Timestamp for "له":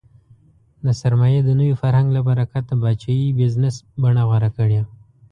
2.15-2.21